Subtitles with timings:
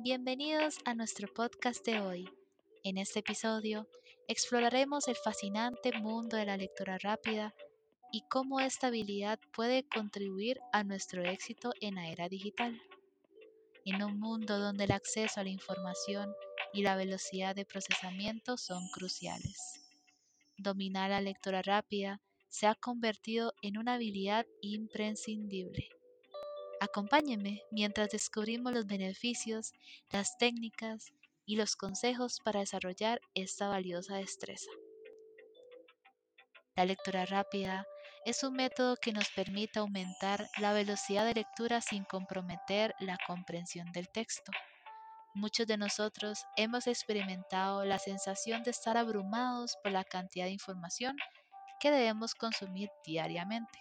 [0.00, 2.30] Bienvenidos a nuestro podcast de hoy.
[2.84, 3.88] En este episodio
[4.28, 7.52] exploraremos el fascinante mundo de la lectura rápida
[8.12, 12.80] y cómo esta habilidad puede contribuir a nuestro éxito en la era digital.
[13.84, 16.32] En un mundo donde el acceso a la información
[16.72, 19.82] y la velocidad de procesamiento son cruciales.
[20.58, 25.88] Dominar la lectura rápida se ha convertido en una habilidad imprescindible
[26.80, 29.72] Acompáñenme mientras descubrimos los beneficios,
[30.10, 31.12] las técnicas
[31.44, 34.70] y los consejos para desarrollar esta valiosa destreza.
[36.76, 37.84] La lectura rápida
[38.24, 43.90] es un método que nos permite aumentar la velocidad de lectura sin comprometer la comprensión
[43.90, 44.52] del texto.
[45.34, 51.16] Muchos de nosotros hemos experimentado la sensación de estar abrumados por la cantidad de información
[51.80, 53.80] que debemos consumir diariamente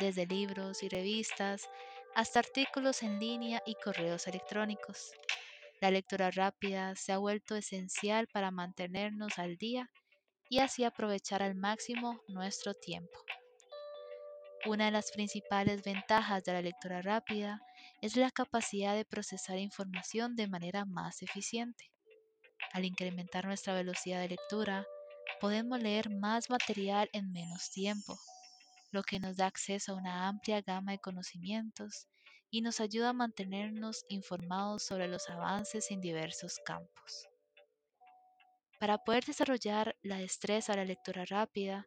[0.00, 1.68] desde libros y revistas
[2.14, 5.12] hasta artículos en línea y correos electrónicos.
[5.80, 9.90] La lectura rápida se ha vuelto esencial para mantenernos al día
[10.48, 13.18] y así aprovechar al máximo nuestro tiempo.
[14.64, 17.60] Una de las principales ventajas de la lectura rápida
[18.00, 21.92] es la capacidad de procesar información de manera más eficiente.
[22.72, 24.86] Al incrementar nuestra velocidad de lectura,
[25.40, 28.18] podemos leer más material en menos tiempo
[28.90, 32.06] lo que nos da acceso a una amplia gama de conocimientos
[32.50, 37.28] y nos ayuda a mantenernos informados sobre los avances en diversos campos.
[38.78, 41.86] Para poder desarrollar la destreza de la lectura rápida,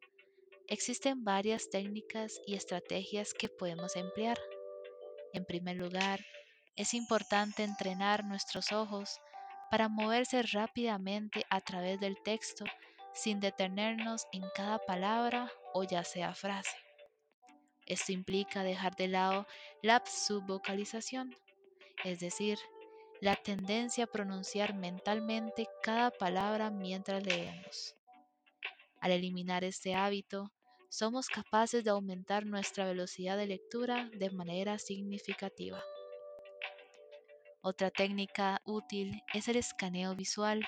[0.67, 4.37] existen varias técnicas y estrategias que podemos emplear.
[5.33, 6.25] En primer lugar,
[6.75, 9.19] es importante entrenar nuestros ojos
[9.69, 12.65] para moverse rápidamente a través del texto
[13.13, 16.88] sin detenernos en cada palabra o ya sea frase.
[17.89, 19.47] Esto implica dejar de lado
[19.81, 21.35] la subvocalización,
[22.05, 22.57] es decir,
[23.19, 27.95] la tendencia a pronunciar mentalmente cada palabra mientras leemos.
[29.01, 30.53] Al eliminar este hábito,
[30.89, 35.83] somos capaces de aumentar nuestra velocidad de lectura de manera significativa.
[37.61, 40.65] Otra técnica útil es el escaneo visual.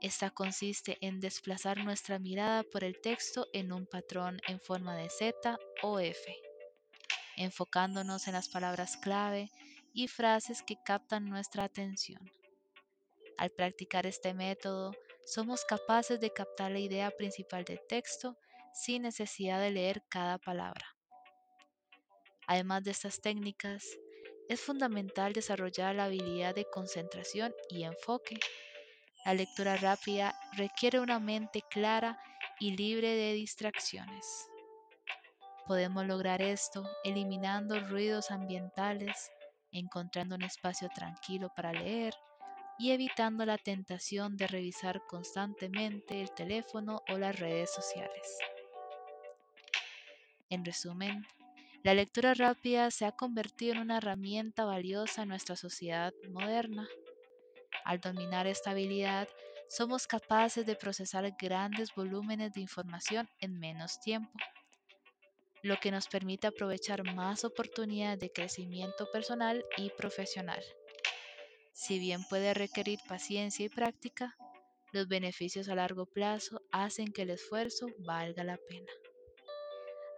[0.00, 5.10] Esta consiste en desplazar nuestra mirada por el texto en un patrón en forma de
[5.10, 6.36] Z o F,
[7.36, 9.50] enfocándonos en las palabras clave
[9.92, 12.30] y frases que captan nuestra atención.
[13.38, 14.92] Al practicar este método,
[15.26, 18.36] somos capaces de captar la idea principal del texto
[18.72, 20.86] sin necesidad de leer cada palabra.
[22.46, 23.84] Además de estas técnicas,
[24.48, 28.38] es fundamental desarrollar la habilidad de concentración y enfoque
[29.28, 32.18] la lectura rápida requiere una mente clara
[32.58, 34.48] y libre de distracciones.
[35.66, 39.30] Podemos lograr esto eliminando ruidos ambientales,
[39.70, 42.14] encontrando un espacio tranquilo para leer
[42.78, 48.38] y evitando la tentación de revisar constantemente el teléfono o las redes sociales.
[50.48, 51.26] En resumen,
[51.82, 56.88] la lectura rápida se ha convertido en una herramienta valiosa en nuestra sociedad moderna
[57.88, 59.26] al dominar esta habilidad,
[59.66, 64.30] somos capaces de procesar grandes volúmenes de información en menos tiempo,
[65.62, 70.62] lo que nos permite aprovechar más oportunidades de crecimiento personal y profesional.
[71.72, 74.36] Si bien puede requerir paciencia y práctica,
[74.92, 78.92] los beneficios a largo plazo hacen que el esfuerzo valga la pena.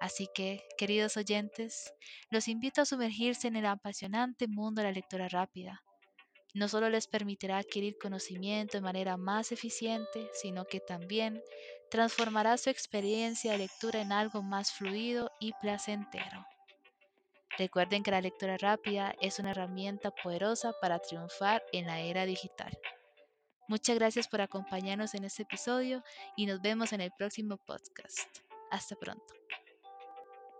[0.00, 1.94] Así que, queridos oyentes,
[2.30, 5.84] los invito a sumergirse en el apasionante mundo de la lectura rápida
[6.54, 11.42] no solo les permitirá adquirir conocimiento de manera más eficiente, sino que también
[11.90, 16.46] transformará su experiencia de lectura en algo más fluido y placentero.
[17.58, 22.76] Recuerden que la lectura rápida es una herramienta poderosa para triunfar en la era digital.
[23.68, 26.02] Muchas gracias por acompañarnos en este episodio
[26.36, 28.18] y nos vemos en el próximo podcast.
[28.70, 29.39] Hasta pronto.